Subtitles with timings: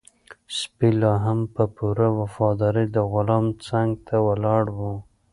[0.57, 4.79] سپی لا هم په پوره وفادارۍ د غلام څنګ ته ولاړ و.